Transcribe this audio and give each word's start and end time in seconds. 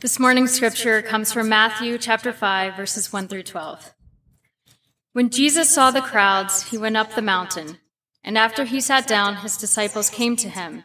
This 0.00 0.18
morning's 0.18 0.52
scripture 0.52 1.02
comes 1.02 1.30
from 1.30 1.50
Matthew 1.50 1.98
chapter 1.98 2.32
5, 2.32 2.74
verses 2.74 3.12
1 3.12 3.28
through 3.28 3.42
12. 3.42 3.92
When 5.12 5.28
Jesus 5.28 5.68
saw 5.68 5.90
the 5.90 6.00
crowds, 6.00 6.70
he 6.70 6.78
went 6.78 6.96
up 6.96 7.14
the 7.14 7.20
mountain, 7.20 7.76
and 8.24 8.38
after 8.38 8.64
he 8.64 8.80
sat 8.80 9.06
down, 9.06 9.36
his 9.36 9.58
disciples 9.58 10.08
came 10.08 10.36
to 10.36 10.48
him. 10.48 10.84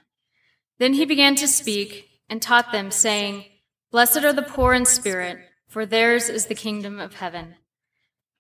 Then 0.80 0.96
he 0.96 1.06
began 1.06 1.36
to 1.36 1.48
speak 1.48 2.10
and 2.30 2.42
taught 2.42 2.74
them, 2.74 2.92
saying, 2.92 3.46
Blessed 3.90 4.26
are 4.26 4.34
the 4.34 4.42
poor 4.42 4.74
in 4.74 4.86
spirit, 4.86 5.40
for 5.70 5.86
theirs 5.86 6.28
is 6.28 6.48
the 6.48 6.54
kingdom 6.54 7.00
of 7.00 7.14
heaven. 7.14 7.56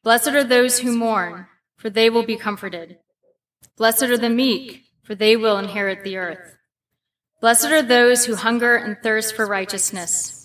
Blessed 0.03 0.27
are 0.27 0.43
those 0.43 0.79
who 0.79 0.93
mourn, 0.93 1.47
for 1.77 1.89
they 1.89 2.09
will 2.09 2.25
be 2.25 2.35
comforted. 2.35 2.97
Blessed 3.77 4.03
are 4.03 4.17
the 4.17 4.29
meek, 4.29 4.83
for 5.03 5.15
they 5.15 5.37
will 5.37 5.57
inherit 5.57 6.03
the 6.03 6.17
earth. 6.17 6.57
Blessed 7.39 7.67
are 7.67 7.81
those 7.81 8.25
who 8.25 8.35
hunger 8.35 8.75
and 8.75 8.97
thirst 9.01 9.37
for 9.37 9.45
righteousness 9.45 10.44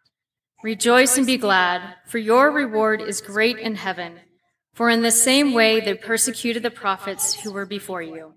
Rejoice 0.63 1.17
and 1.17 1.25
be 1.25 1.37
glad, 1.37 1.95
for 2.05 2.19
your 2.19 2.51
reward 2.51 3.01
is 3.01 3.19
great 3.19 3.57
in 3.57 3.75
heaven. 3.75 4.19
For 4.73 4.89
in 4.89 5.01
the 5.01 5.11
same 5.11 5.53
way 5.53 5.79
they 5.79 5.95
persecuted 5.95 6.61
the 6.61 6.69
prophets 6.69 7.33
who 7.33 7.51
were 7.51 7.65
before 7.65 8.01
you. 8.01 8.35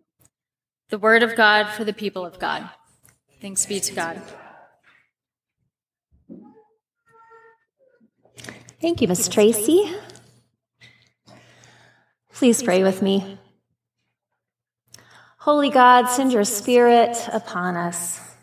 The 0.88 0.98
word 0.98 1.22
of 1.22 1.36
God 1.36 1.68
for 1.68 1.84
the 1.84 1.92
people 1.92 2.24
of 2.24 2.38
God. 2.38 2.68
Thanks 3.40 3.66
be 3.66 3.78
to 3.80 3.94
God. 3.94 4.22
Thank 8.80 9.00
you, 9.00 9.08
Miss 9.08 9.28
Tracy. 9.28 9.94
Please 12.32 12.62
pray 12.62 12.82
with 12.82 13.02
me. 13.02 13.38
Holy 15.38 15.68
God, 15.68 16.06
send 16.06 16.32
your 16.32 16.44
spirit 16.44 17.16
upon 17.32 17.76
us 17.76 18.33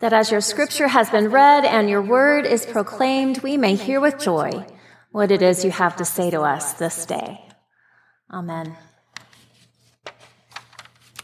that 0.00 0.12
as 0.12 0.30
your 0.30 0.40
scripture 0.40 0.88
has 0.88 1.10
been 1.10 1.28
read 1.28 1.64
and 1.64 1.90
your 1.90 2.02
word 2.02 2.46
is 2.46 2.64
proclaimed, 2.64 3.42
we 3.42 3.56
may 3.56 3.74
hear 3.74 4.00
with 4.00 4.18
joy 4.18 4.64
what 5.10 5.30
it 5.30 5.42
is 5.42 5.64
you 5.64 5.70
have 5.70 5.96
to 5.96 6.04
say 6.04 6.30
to 6.30 6.42
us 6.42 6.74
this 6.74 7.04
day. 7.04 7.40
Amen. 8.32 8.76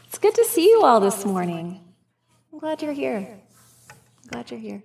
It's 0.07 0.17
good 0.17 0.35
to 0.35 0.43
see 0.43 0.69
you 0.69 0.83
all 0.83 0.99
this 0.99 1.25
morning. 1.25 1.81
I'm 2.51 2.59
glad 2.59 2.81
you're 2.81 2.93
here. 2.93 3.39
I'm 3.89 4.29
glad 4.29 4.51
you're 4.51 4.59
here. 4.59 4.83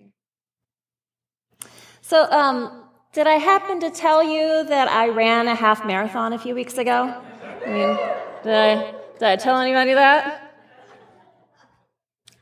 So, 2.00 2.30
um, 2.30 2.84
did 3.12 3.26
I 3.26 3.34
happen 3.34 3.80
to 3.80 3.90
tell 3.90 4.22
you 4.22 4.64
that 4.64 4.88
I 4.88 5.08
ran 5.08 5.48
a 5.48 5.54
half 5.54 5.84
marathon 5.84 6.32
a 6.32 6.38
few 6.38 6.54
weeks 6.54 6.78
ago? 6.78 7.22
I 7.64 7.68
mean, 7.68 7.98
did 8.44 8.54
I, 8.54 8.94
did 9.18 9.22
I 9.22 9.36
tell 9.36 9.56
anybody 9.56 9.94
that? 9.94 10.52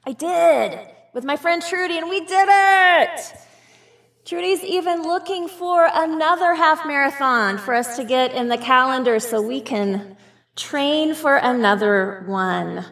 I 0.06 0.12
did 0.12 0.88
with 1.19 1.24
my 1.24 1.36
friend 1.36 1.61
Trudy, 1.61 1.98
and 1.98 2.08
we 2.08 2.20
did 2.20 2.48
it. 2.48 3.34
Trudy's 4.24 4.62
even 4.62 5.02
looking 5.02 5.48
for 5.48 5.91
another 5.92 6.55
half 6.55 6.86
marathon 6.86 7.58
for 7.58 7.75
us 7.75 7.97
to 7.97 8.05
get 8.05 8.33
in 8.34 8.47
the 8.47 8.56
calendar 8.56 9.19
so 9.19 9.42
we 9.42 9.60
can 9.60 10.16
train 10.55 11.14
for 11.14 11.34
another 11.34 12.22
one. 12.28 12.84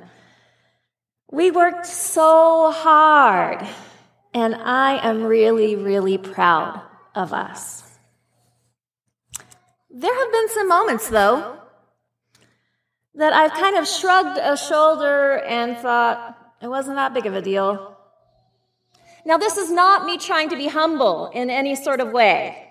We 1.30 1.52
worked 1.52 1.86
so 1.86 2.73
hard, 2.73 3.64
and 4.34 4.56
I 4.56 4.98
am 5.08 5.22
really, 5.22 5.77
really 5.77 6.18
proud 6.18 6.83
of 7.14 7.33
us. 7.33 7.84
There 9.89 10.18
have 10.18 10.33
been 10.33 10.48
some 10.48 10.68
moments, 10.68 11.08
though, 11.08 11.61
that 13.14 13.33
I've 13.33 13.52
kind 13.52 13.77
of 13.77 13.86
shrugged 13.86 14.40
a 14.42 14.56
shoulder 14.56 15.39
and 15.46 15.77
thought 15.78 16.36
it 16.61 16.67
wasn't 16.67 16.96
that 16.96 17.14
big 17.14 17.27
of 17.27 17.36
a 17.36 17.40
deal. 17.40 17.95
Now, 19.27 19.39
this 19.39 19.57
is 19.57 19.73
not 19.73 20.07
me 20.07 20.19
trying 20.19 20.51
to 20.51 20.57
be 20.57 20.69
humble 20.69 21.31
in 21.35 21.51
any 21.51 21.75
sort 21.75 22.01
of 22.01 22.13
way. 22.13 22.69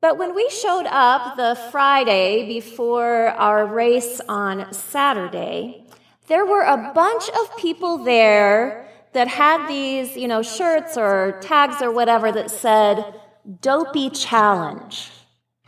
But 0.00 0.16
when 0.16 0.34
we 0.34 0.48
showed 0.48 0.86
up 0.86 1.36
the 1.36 1.60
Friday 1.70 2.46
before 2.48 3.28
our 3.28 3.66
race 3.66 4.18
on 4.30 4.72
Saturday, 4.72 5.84
there 6.28 6.46
were 6.46 6.62
a 6.62 6.90
bunch 6.94 7.28
of 7.28 7.54
people 7.58 7.98
there 7.98 8.88
that 9.12 9.28
had 9.28 9.68
these, 9.68 10.16
you 10.16 10.26
know, 10.26 10.40
shirts 10.40 10.96
or 10.96 11.38
tags 11.42 11.82
or 11.82 11.92
whatever 11.92 12.32
that 12.32 12.50
said, 12.50 13.20
Dopey 13.60 14.08
Challenge. 14.08 15.10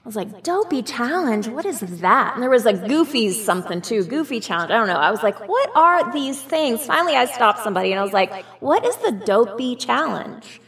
I 0.05 0.09
was 0.09 0.17
like, 0.17 0.43
Dopey 0.43 0.83
Challenge? 0.83 1.47
What 1.47 1.65
is 1.65 1.79
that? 2.01 2.35
And 2.35 2.43
there 2.43 2.51
was 2.51 2.67
a 2.67 2.73
Goofy 2.73 3.31
something 3.33 3.81
too, 3.81 4.03
Goofy 4.03 4.41
Challenge. 4.41 4.73
I 4.73 4.77
don't 4.77 4.89
know. 4.89 4.97
I 4.97 5.13
was 5.13 5.23
like, 5.23 5.49
what 5.49 5.71
are 5.77 6.13
these 6.13 6.43
things? 6.43 6.85
Finally, 6.85 7.15
I 7.15 7.27
stopped 7.27 7.61
somebody 7.61 7.93
and 7.93 8.01
I 8.01 8.03
was 8.03 8.13
like, 8.13 8.45
what 8.61 8.85
is 8.85 8.97
the 8.97 9.13
Dopey 9.13 9.77
Challenge? 9.77 10.61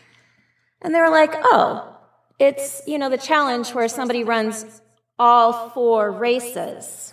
And 0.83 0.95
they 0.95 1.01
were 1.01 1.11
like, 1.11 1.33
oh, 1.35 1.97
it's, 2.39 2.83
you 2.87 2.97
know, 2.97 3.11
the 3.11 3.19
challenge 3.19 3.75
where 3.75 3.89
somebody 3.89 4.23
runs 4.23 4.81
all 5.19 5.71
four 5.71 6.13
races. 6.13 7.13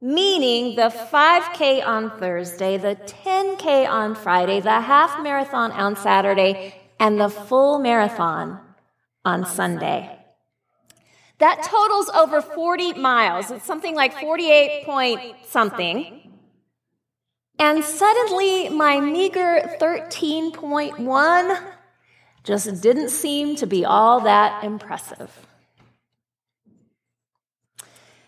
Meaning 0.00 0.76
the 0.76 0.88
5K 0.88 1.86
on 1.86 2.18
Thursday, 2.18 2.78
the 2.78 2.96
10K 2.96 3.86
on 3.86 4.14
Friday, 4.14 4.60
the 4.60 4.80
half 4.80 5.22
marathon 5.22 5.72
on 5.72 5.94
Saturday, 5.94 6.74
and 6.98 7.20
the 7.20 7.28
full 7.28 7.78
marathon 7.78 8.60
on 9.26 9.44
Sunday. 9.44 10.19
That 11.40 11.62
totals 11.62 12.10
over 12.10 12.42
40 12.42 12.94
miles. 12.94 13.50
It's 13.50 13.64
something 13.64 13.94
like 13.94 14.12
48 14.20 14.84
point 14.84 15.36
something. 15.46 16.30
And 17.58 17.82
suddenly, 17.82 18.68
my 18.68 19.00
meager 19.00 19.60
13.1 19.80 21.62
just 22.44 22.82
didn't 22.82 23.08
seem 23.08 23.56
to 23.56 23.66
be 23.66 23.84
all 23.84 24.20
that 24.20 24.64
impressive. 24.64 25.46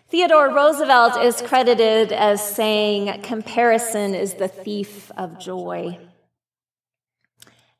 Theodore 0.09 0.49
Roosevelt 0.49 1.17
is 1.23 1.41
credited 1.41 2.11
as 2.11 2.55
saying, 2.55 3.21
Comparison 3.21 4.13
is 4.13 4.35
the 4.35 4.47
thief 4.47 5.11
of 5.17 5.39
joy. 5.39 5.99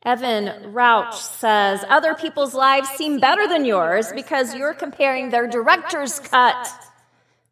Evan 0.05 0.73
Rauch 0.73 1.13
says, 1.13 1.83
Other 1.87 2.13
people's 2.13 2.53
lives 2.53 2.89
seem 2.89 3.19
better 3.19 3.47
than 3.47 3.65
yours 3.65 4.11
because 4.13 4.53
you're 4.53 4.73
comparing 4.73 5.29
their 5.29 5.47
director's 5.47 6.19
cut 6.19 6.69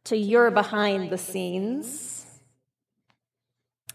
to 0.06 0.18
your 0.18 0.52
behind 0.52 1.10
the 1.10 1.18
scenes. 1.18 2.26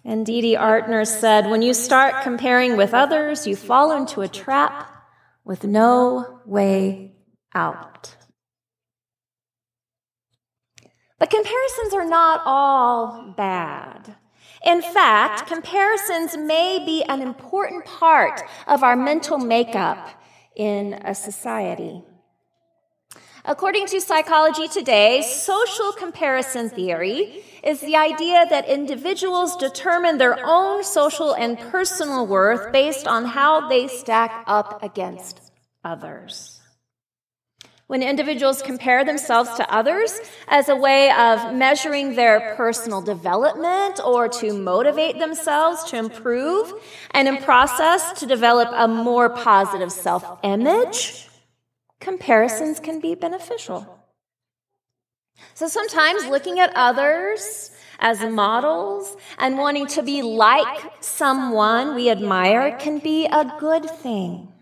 And 0.05 0.25
Dee 0.25 0.41
Dee 0.41 0.56
Artner 0.56 1.06
said, 1.06 1.50
When 1.50 1.62
you 1.62 1.75
start 1.75 2.22
comparing 2.22 2.77
with 2.77 2.95
others, 2.95 3.47
you 3.47 3.56
fall 3.56 3.93
into 3.93 4.22
a 4.22 4.28
trap 4.28 4.91
with 5.45 5.65
no 5.65 6.41
way 6.47 7.12
out. 7.55 8.16
But 11.19 11.31
comparisons 11.31 11.95
are 11.95 12.05
not 12.05 12.43
all 12.45 13.34
bad. 13.37 14.16
In 14.66 14.82
fact, 14.82 15.47
comparisons 15.47 16.37
may 16.37 16.82
be 16.84 17.04
an 17.04 17.22
important 17.22 17.84
part 17.84 18.43
of 18.66 18.82
our 18.82 18.97
mental 18.97 19.38
makeup 19.38 20.09
in 20.56 20.94
a 21.04 21.15
society. 21.15 22.03
According 23.45 23.86
to 23.86 24.01
Psychology 24.01 24.66
Today, 24.66 25.22
social 25.22 25.92
comparison 25.92 26.68
theory 26.68 27.45
is 27.63 27.80
the 27.80 27.95
idea 27.95 28.45
that 28.51 28.68
individuals 28.68 29.57
determine 29.57 30.18
their 30.18 30.45
own 30.45 30.83
social 30.83 31.33
and 31.33 31.57
personal 31.71 32.27
worth 32.27 32.72
based 32.72 33.07
on 33.07 33.24
how 33.24 33.68
they 33.68 33.86
stack 33.86 34.42
up 34.48 34.83
against 34.83 35.53
others. 35.84 36.55
When 37.88 38.03
individuals 38.03 38.62
compare 38.62 39.04
themselves 39.04 39.54
to 39.59 39.72
others 39.72 40.18
as 40.48 40.68
a 40.68 40.74
way 40.74 41.09
of 41.12 41.54
measuring 41.54 42.16
their 42.16 42.56
personal 42.56 43.00
development 43.00 44.00
or 44.04 44.28
to 44.41 44.53
motivate 44.53 45.21
themselves 45.21 45.84
to 45.91 45.97
improve 45.97 46.72
and 47.12 47.28
in 47.28 47.36
process 47.38 48.18
to 48.18 48.27
develop 48.27 48.71
a 48.72 48.88
more 48.88 49.30
positive 49.30 49.92
self 49.92 50.24
image, 50.42 51.28
comparisons 52.00 52.80
can 52.80 52.98
be 52.98 53.15
beneficial. 53.15 53.86
So 55.54 55.68
sometimes 55.68 56.27
looking 56.27 56.59
at 56.59 56.72
others 56.74 57.71
as 58.00 58.21
models 58.21 59.16
and 59.39 59.59
wanting 59.59 59.86
to 59.86 60.03
be 60.03 60.22
like 60.22 60.92
someone 61.00 61.94
we 61.94 62.10
admire 62.10 62.77
can 62.78 62.98
be 62.98 63.27
a 63.27 63.44
good 63.60 63.89
thing. 63.89 64.53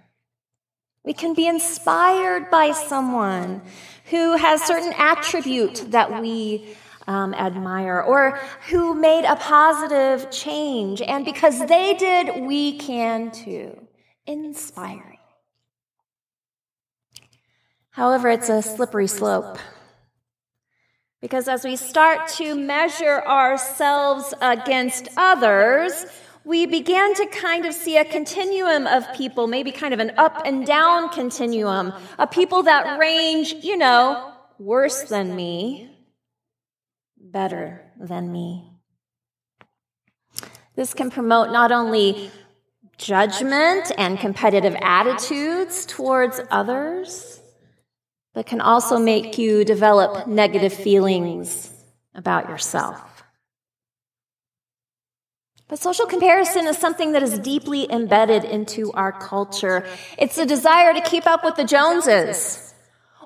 We 1.04 1.12
can 1.12 1.34
be 1.34 1.46
inspired 1.46 2.50
by 2.50 2.72
someone 2.72 3.60
who 4.06 4.36
has 4.36 4.62
certain 4.62 4.94
attribute 4.96 5.90
that 5.90 6.20
we 6.22 6.76
um, 7.06 7.34
admire 7.34 8.00
or 8.00 8.40
who 8.70 8.94
made 8.94 9.26
a 9.26 9.36
positive 9.36 10.30
change. 10.30 11.02
And 11.02 11.24
because 11.24 11.66
they 11.66 11.94
did, 11.94 12.46
we 12.46 12.78
can 12.78 13.30
too. 13.30 13.86
Inspiring. 14.26 15.18
However, 17.90 18.30
it's 18.30 18.48
a 18.48 18.62
slippery 18.62 19.06
slope. 19.06 19.58
Because 21.20 21.48
as 21.48 21.64
we 21.64 21.76
start 21.76 22.28
to 22.36 22.54
measure 22.54 23.22
ourselves 23.26 24.34
against 24.40 25.08
others, 25.16 26.06
we 26.44 26.66
began 26.66 27.14
to 27.14 27.26
kind 27.26 27.64
of 27.64 27.72
see 27.72 27.96
a 27.96 28.04
continuum 28.04 28.86
of 28.86 29.10
people, 29.14 29.46
maybe 29.46 29.72
kind 29.72 29.94
of 29.94 30.00
an 30.00 30.12
up 30.16 30.42
and 30.44 30.66
down 30.66 31.08
continuum, 31.08 31.92
of 32.18 32.30
people 32.30 32.64
that 32.64 32.98
range, 32.98 33.54
you 33.62 33.76
know, 33.76 34.32
worse 34.58 35.04
than 35.04 35.34
me, 35.34 35.90
better 37.18 37.80
than 37.98 38.30
me. 38.30 38.70
This 40.76 40.92
can 40.92 41.10
promote 41.10 41.50
not 41.50 41.72
only 41.72 42.30
judgment 42.98 43.90
and 43.96 44.18
competitive 44.18 44.76
attitudes 44.80 45.86
towards 45.86 46.40
others, 46.50 47.40
but 48.34 48.46
can 48.46 48.60
also 48.60 48.98
make 48.98 49.38
you 49.38 49.64
develop 49.64 50.26
negative 50.26 50.72
feelings 50.72 51.70
about 52.14 52.48
yourself. 52.48 53.13
But 55.74 55.82
social 55.82 56.06
comparison 56.06 56.68
is 56.68 56.78
something 56.78 57.10
that 57.14 57.24
is 57.24 57.36
deeply 57.40 57.90
embedded 57.90 58.44
into 58.44 58.92
our 58.92 59.10
culture. 59.10 59.84
It's 60.16 60.38
a 60.38 60.46
desire 60.46 60.94
to 60.94 61.00
keep 61.00 61.26
up 61.26 61.42
with 61.42 61.56
the 61.56 61.64
Joneses 61.64 62.72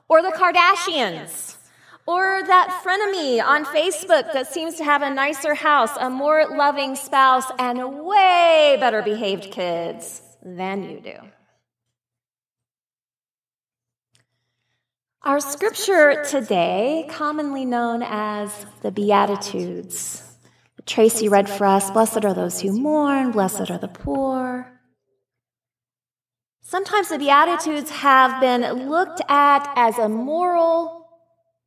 or 0.09 0.23
the 0.23 0.31
Kardashians 0.31 1.59
or 2.07 2.43
that 2.47 2.81
frenemy 2.83 3.45
on 3.45 3.67
Facebook 3.67 4.33
that 4.33 4.47
seems 4.47 4.77
to 4.77 4.85
have 4.85 5.03
a 5.03 5.11
nicer 5.11 5.53
house, 5.53 5.95
a 6.01 6.09
more 6.09 6.47
loving 6.57 6.97
spouse, 6.97 7.45
and 7.59 8.07
way 8.07 8.79
better 8.81 9.03
behaved 9.03 9.51
kids 9.51 10.23
than 10.43 10.85
you 10.85 11.01
do. 11.01 11.17
Our 15.23 15.41
scripture 15.41 16.25
today, 16.25 17.05
commonly 17.11 17.67
known 17.67 18.03
as 18.03 18.65
the 18.81 18.91
Beatitudes, 18.91 20.28
Tracy 20.89 21.29
read 21.29 21.51
for 21.51 21.67
us 21.67 21.91
Blessed 21.91 22.25
are 22.25 22.33
those 22.33 22.63
who 22.63 22.73
mourn, 22.73 23.31
blessed 23.31 23.71
are 23.71 23.77
the 23.77 23.89
poor. 23.89 24.73
Sometimes 26.63 27.11
the 27.11 27.19
Beatitudes 27.19 27.91
have 27.91 28.41
been 28.41 28.89
looked 28.89 29.21
at 29.29 29.71
as 29.77 29.99
a 29.99 30.09
moral 30.09 31.07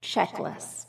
checklist. 0.02 0.88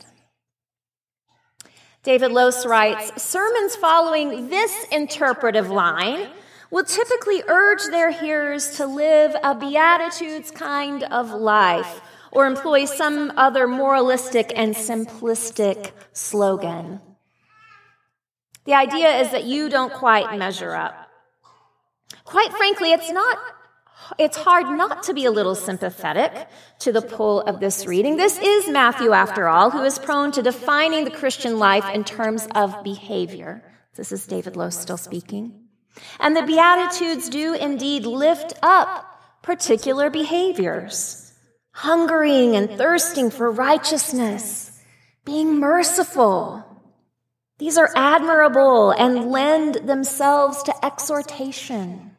David 2.03 2.33
Lose 2.33 2.65
writes 2.65 3.23
Sermons 3.23 3.77
following 3.77 4.49
this 4.49 4.87
interpretive 4.91 5.71
line 5.71 6.29
will 6.71 6.85
typically 6.85 7.43
urge 7.49 7.85
their 7.91 8.11
hearers 8.11 8.77
to 8.79 8.87
live 8.87 9.37
a 9.45 9.55
Beatitudes 9.55 10.51
kind 10.51 11.05
of 11.05 11.31
life 11.31 12.01
or 12.31 12.47
employ 12.47 12.87
some 12.87 13.31
other 13.37 13.69
moralistic 13.69 14.53
and 14.57 14.75
simplistic 14.75 15.91
slogan. 16.15 16.99
The 18.65 18.75
idea 18.75 19.21
is 19.21 19.31
that 19.33 19.45
you 19.45 19.69
don't 19.69 19.93
quite 19.93 20.39
measure 20.39 20.75
up. 20.75 20.95
Quite 22.25 22.53
frankly, 22.53 22.93
it's 22.93 23.11
not 23.11 23.39
it's 24.19 24.37
hard 24.37 24.67
not 24.77 25.05
to 25.05 25.15
be 25.15 25.25
a 25.27 25.31
little 25.31 25.55
sympathetic 25.55 26.33
to 26.81 26.93
the 26.93 27.03
pull 27.03 27.41
of 27.43 27.61
this 27.61 27.87
reading. 27.87 28.17
This 28.17 28.39
is 28.39 28.69
Matthew, 28.69 29.13
after 29.13 29.49
all, 29.49 29.71
who 29.71 29.85
is 29.85 29.99
prone 29.99 30.33
to 30.33 30.43
defining 30.43 31.05
the 31.05 31.11
Christian 31.11 31.59
life 31.59 31.89
in 31.95 32.03
terms 32.05 32.49
of 32.55 32.83
behavior. 32.83 33.63
This 33.97 34.11
is 34.11 34.27
David 34.27 34.57
Lose 34.57 34.77
still 34.77 34.97
speaking. 34.97 35.69
And 36.19 36.37
the 36.37 36.43
Beatitudes 36.43 37.29
do 37.29 37.55
indeed 37.55 38.05
lift 38.05 38.55
up 38.63 39.07
particular 39.43 40.11
behaviors 40.11 41.33
hungering 41.73 42.55
and 42.55 42.71
thirsting 42.71 43.31
for 43.31 43.51
righteousness, 43.51 44.79
being 45.25 45.59
merciful, 45.59 46.65
these 47.63 47.79
are 47.79 47.93
admirable 47.95 48.91
and 48.91 49.31
lend 49.31 49.77
themselves 49.87 50.65
to 50.65 50.85
exhortation. 50.85 52.17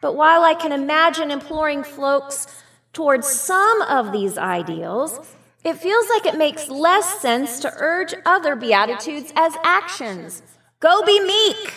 But 0.00 0.14
while 0.14 0.44
I 0.44 0.54
can 0.54 0.70
imagine 0.70 1.32
imploring 1.32 1.82
folks 1.82 2.46
towards 2.92 3.26
some 3.26 3.82
of 3.82 4.12
these 4.12 4.38
ideals, 4.38 5.18
it 5.64 5.78
feels 5.78 6.08
like 6.10 6.26
it 6.26 6.38
makes 6.38 6.68
less 6.68 7.20
sense 7.20 7.58
to 7.58 7.72
urge 7.74 8.14
other 8.24 8.54
Beatitudes 8.54 9.32
as 9.34 9.54
actions. 9.64 10.42
Go 10.78 11.04
be 11.04 11.18
meek! 11.18 11.74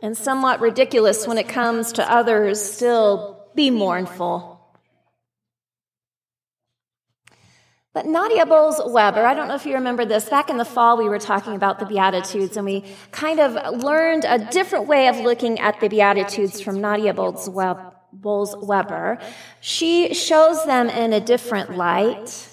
And 0.00 0.16
somewhat 0.16 0.60
ridiculous 0.60 1.26
when 1.26 1.36
it 1.36 1.46
comes 1.46 1.92
to 1.92 2.10
others, 2.10 2.58
still 2.58 3.44
be 3.54 3.70
mournful. 3.70 4.57
But 7.98 8.06
Nadia 8.06 8.46
Bolz-Weber, 8.46 9.26
I 9.26 9.34
don't 9.34 9.48
know 9.48 9.56
if 9.56 9.66
you 9.66 9.74
remember 9.74 10.04
this, 10.04 10.28
back 10.28 10.50
in 10.50 10.56
the 10.56 10.64
fall 10.64 10.96
we 10.96 11.08
were 11.08 11.18
talking 11.18 11.56
about 11.56 11.80
the 11.80 11.84
Beatitudes 11.84 12.56
and 12.56 12.64
we 12.64 12.84
kind 13.10 13.40
of 13.40 13.82
learned 13.82 14.24
a 14.24 14.38
different 14.38 14.86
way 14.86 15.08
of 15.08 15.16
looking 15.16 15.58
at 15.58 15.80
the 15.80 15.88
Beatitudes 15.88 16.60
from 16.60 16.80
Nadia 16.80 17.12
Bolz-Weber. 17.12 19.18
She 19.60 20.14
shows 20.14 20.64
them 20.64 20.88
in 20.88 21.12
a 21.12 21.18
different 21.18 21.76
light 21.76 22.48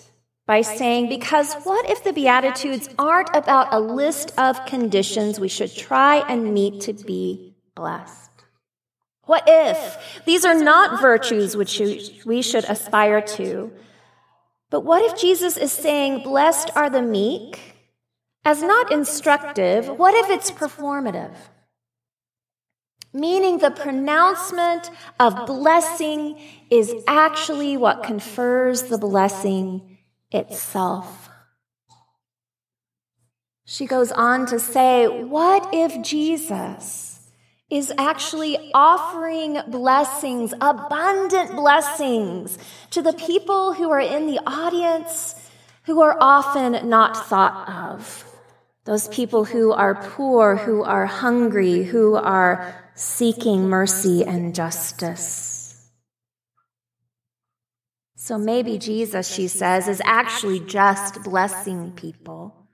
by 0.48 0.62
saying, 0.62 1.10
because 1.10 1.54
what 1.58 1.88
if 1.92 2.04
the 2.04 2.12
Beatitudes 2.12 2.90
aren't 2.98 3.30
about 3.36 3.72
a 3.72 3.80
list 3.80 4.34
of 4.40 4.66
conditions 4.66 5.40
we 5.40 5.48
should 5.48 5.76
try 5.76 6.28
and 6.28 6.56
meet 6.56 6.82
to 6.82 6.94
be 6.94 7.54
blessed? 7.76 8.32
What 9.26 9.44
if 9.46 10.24
these 10.26 10.44
are 10.44 10.56
not 10.56 11.00
virtues 11.00 11.56
which 11.56 11.80
we 12.26 12.42
should 12.42 12.64
aspire 12.64 13.22
to? 13.22 13.72
But 14.70 14.82
what 14.82 15.04
if 15.04 15.20
Jesus 15.20 15.58
is 15.58 15.72
saying, 15.72 16.24
Blessed 16.24 16.72
are 16.76 16.90
the 16.90 17.02
meek, 17.02 17.76
as 18.44 18.62
not 18.62 18.92
instructive? 18.92 19.88
What 19.88 20.14
if 20.14 20.30
it's 20.30 20.52
performative? 20.52 21.36
Meaning 23.14 23.60
the 23.60 23.72
pronouncement 23.72 24.92
of 25.20 25.46
blessing 25.46 26.40
is 26.70 26.94
actually 27.08 27.78
what 27.78 28.04
confers 28.04 28.84
the 28.84 28.98
blessing 28.98 30.00
itself. 30.32 31.30
She 33.66 33.86
goes 33.86 34.12
on 34.12 34.46
to 34.48 34.60
say, 34.60 35.08
What 35.08 35.74
if 35.74 36.02
Jesus 36.04 37.15
is 37.70 37.92
actually 37.98 38.72
offering 38.74 39.60
blessings, 39.68 40.54
abundant 40.62 41.56
blessings, 41.56 42.58
to 42.92 43.02
the 43.02 43.14
people 43.14 43.74
who 43.74 43.90
are 43.90 44.00
in 44.00 44.28
the 44.28 44.40
audience 44.46 45.36
who 45.86 46.02
are 46.02 46.18
often 46.20 46.90
not 46.90 47.18
thought 47.28 47.70
of. 47.70 48.24
Those 48.86 49.08
people 49.08 49.46
who 49.46 49.72
are 49.72 49.96
poor, 49.96 50.56
who 50.56 50.84
are 50.84 51.08
hungry, 51.08 51.84
who 51.84 52.16
are 52.16 52.76
seeking 52.94 53.68
mercy 53.68 54.24
and 54.24 54.54
justice. 54.54 55.90
So 58.16 58.38
maybe 58.38 58.78
Jesus, 58.78 59.32
she 59.32 59.48
says, 59.48 59.88
is 59.88 60.02
actually 60.06 60.60
just 60.60 61.24
blessing 61.24 61.92
people 61.92 62.65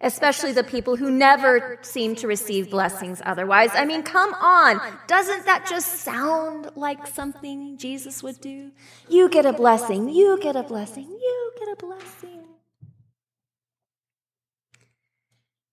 especially 0.00 0.52
the 0.52 0.64
people 0.64 0.96
who 0.96 1.10
never 1.10 1.78
seem 1.82 2.14
to 2.16 2.26
receive 2.26 2.70
blessings 2.70 3.22
otherwise. 3.24 3.70
I 3.72 3.84
mean, 3.84 4.02
come 4.02 4.34
on. 4.34 4.80
Doesn't 5.06 5.46
that 5.46 5.66
just 5.66 6.00
sound 6.00 6.70
like 6.76 7.06
something 7.06 7.76
Jesus 7.78 8.22
would 8.22 8.40
do? 8.40 8.72
You 9.08 9.28
get 9.28 9.46
a 9.46 9.52
blessing. 9.52 10.08
You 10.10 10.38
get 10.40 10.56
a 10.56 10.62
blessing. 10.62 11.08
You 11.08 11.52
get 11.58 11.68
a 11.68 11.76
blessing. 11.76 12.42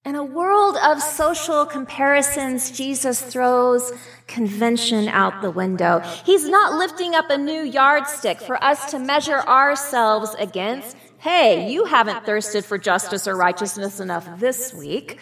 In 0.05 0.15
a 0.15 0.23
world 0.23 0.75
of 0.83 1.01
social 1.01 1.65
comparisons, 1.65 2.71
Jesus 2.71 3.21
throws 3.21 3.93
convention 4.27 5.07
out 5.07 5.41
the 5.41 5.49
window. 5.49 5.99
He's 6.25 6.47
not 6.47 6.77
lifting 6.77 7.15
up 7.15 7.29
a 7.29 7.37
new 7.37 7.63
yardstick 7.63 8.41
for 8.41 8.61
us 8.61 8.91
to 8.91 8.99
measure 8.99 9.39
ourselves 9.39 10.35
against 10.37 10.97
hey, 11.23 11.71
you 11.71 11.85
haven't 11.85 12.25
thirsted 12.25 12.65
for 12.65 12.77
justice 12.77 13.29
or 13.29 13.35
righteousness 13.35 14.01
enough 14.01 14.27
this 14.41 14.73
week. 14.73 15.19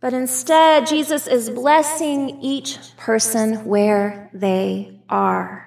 But 0.00 0.12
instead, 0.12 0.88
Jesus 0.88 1.28
is 1.28 1.48
blessing 1.48 2.40
each 2.42 2.78
person 2.96 3.64
where 3.66 4.30
they 4.34 5.00
are. 5.08 5.64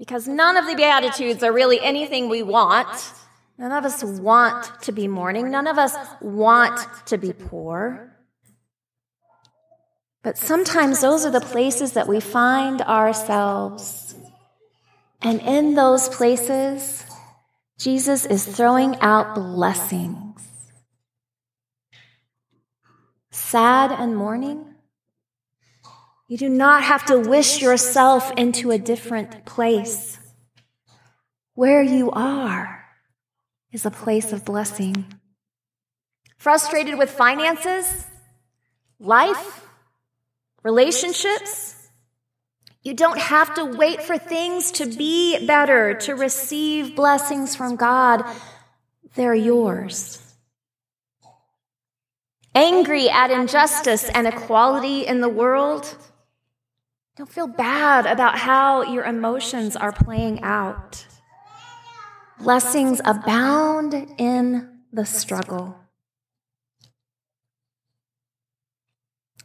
Because 0.00 0.26
none 0.26 0.56
of 0.56 0.66
the 0.66 0.74
Beatitudes 0.74 1.44
are 1.44 1.52
really 1.52 1.80
anything 1.80 2.28
we 2.28 2.42
want. 2.42 2.88
None 3.56 3.72
of 3.72 3.84
us 3.84 4.02
want 4.02 4.68
to 4.82 4.90
be 4.92 5.06
mourning. 5.06 5.50
None 5.50 5.68
of 5.68 5.78
us 5.78 5.94
want 6.20 6.78
to 7.06 7.18
be 7.18 7.32
poor. 7.32 8.12
But 10.22 10.36
sometimes 10.36 11.00
those 11.00 11.24
are 11.24 11.30
the 11.30 11.40
places 11.40 11.92
that 11.92 12.08
we 12.08 12.18
find 12.18 12.82
ourselves. 12.82 14.05
And 15.22 15.40
in 15.40 15.74
those 15.74 16.08
places, 16.08 17.04
Jesus 17.78 18.24
is 18.26 18.46
throwing 18.46 18.96
out 19.00 19.34
blessings. 19.34 20.40
Sad 23.30 23.92
and 23.92 24.16
mourning? 24.16 24.74
You 26.28 26.38
do 26.38 26.48
not 26.48 26.82
have 26.82 27.04
to 27.06 27.18
wish 27.18 27.60
yourself 27.62 28.32
into 28.36 28.70
a 28.70 28.78
different 28.78 29.44
place. 29.44 30.18
Where 31.54 31.82
you 31.82 32.10
are 32.10 32.84
is 33.72 33.86
a 33.86 33.90
place 33.90 34.32
of 34.32 34.44
blessing. 34.44 35.06
Frustrated 36.36 36.98
with 36.98 37.10
finances, 37.10 38.06
life, 38.98 39.66
relationships? 40.62 41.75
You 42.86 42.94
don't 42.94 43.18
have 43.18 43.52
to 43.56 43.64
wait 43.64 44.00
for 44.00 44.16
things 44.16 44.70
to 44.78 44.86
be 44.86 45.44
better 45.44 45.94
to 45.94 46.14
receive 46.14 46.94
blessings 46.94 47.56
from 47.56 47.74
God. 47.74 48.24
They're 49.16 49.34
yours. 49.34 50.22
Angry 52.54 53.10
at 53.10 53.32
injustice 53.32 54.08
and 54.10 54.28
equality 54.28 55.04
in 55.04 55.20
the 55.20 55.28
world? 55.28 55.96
Don't 57.16 57.28
feel 57.28 57.48
bad 57.48 58.06
about 58.06 58.38
how 58.38 58.82
your 58.82 59.02
emotions 59.02 59.74
are 59.74 59.90
playing 59.90 60.44
out. 60.44 61.06
Blessings 62.38 63.00
abound 63.04 63.94
in 64.16 64.82
the 64.92 65.04
struggle. 65.04 65.76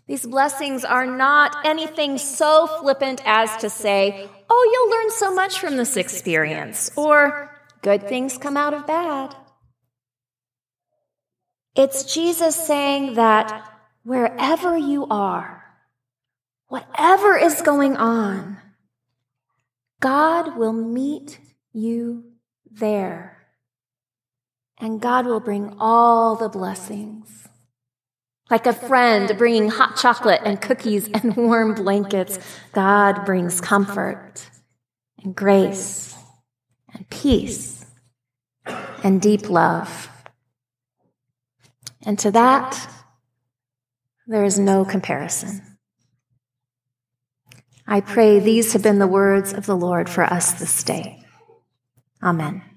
These 0.07 0.25
blessings 0.25 0.83
are 0.83 1.05
not 1.05 1.55
anything 1.65 2.17
so 2.17 2.67
flippant 2.81 3.21
as 3.25 3.55
to 3.57 3.69
say, 3.69 4.27
oh, 4.49 4.69
you'll 4.73 4.89
learn 4.89 5.11
so 5.11 5.33
much 5.33 5.59
from 5.59 5.77
this 5.77 5.95
experience, 5.95 6.91
or 6.97 7.55
good 7.81 8.07
things 8.07 8.37
come 8.37 8.57
out 8.57 8.73
of 8.73 8.87
bad. 8.87 9.35
It's 11.75 12.13
Jesus 12.13 12.55
saying 12.55 13.13
that 13.13 13.71
wherever 14.03 14.77
you 14.77 15.07
are, 15.09 15.63
whatever 16.67 17.37
is 17.37 17.61
going 17.61 17.95
on, 17.95 18.57
God 20.01 20.57
will 20.57 20.73
meet 20.73 21.39
you 21.71 22.25
there. 22.69 23.37
And 24.77 24.99
God 24.99 25.27
will 25.27 25.39
bring 25.39 25.75
all 25.79 26.35
the 26.35 26.49
blessings 26.49 27.47
like 28.51 28.67
a 28.67 28.73
friend 28.73 29.35
bringing 29.37 29.69
hot 29.69 29.95
chocolate 29.95 30.41
and 30.43 30.61
cookies 30.61 31.07
and 31.13 31.35
warm 31.35 31.73
blankets, 31.73 32.37
God 32.73 33.25
brings 33.25 33.61
comfort 33.61 34.45
and 35.23 35.33
grace 35.33 36.13
and 36.93 37.09
peace 37.09 37.85
and 39.03 39.21
deep 39.21 39.49
love. 39.49 40.09
And 42.03 42.19
to 42.19 42.31
that, 42.31 42.89
there 44.27 44.43
is 44.43 44.59
no 44.59 44.83
comparison. 44.85 45.61
I 47.87 48.01
pray 48.01 48.39
these 48.39 48.73
have 48.73 48.83
been 48.83 48.99
the 48.99 49.07
words 49.07 49.53
of 49.53 49.65
the 49.65 49.75
Lord 49.75 50.09
for 50.09 50.23
us 50.23 50.53
this 50.53 50.83
day. 50.83 51.23
Amen. 52.21 52.70